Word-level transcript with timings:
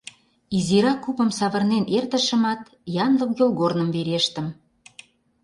Изирак 0.57 0.99
купым 1.03 1.29
савырнен 1.39 1.85
эртышымат, 1.97 2.61
янлык 3.05 3.31
йолгорным 3.39 3.89
верештым. 3.95 4.47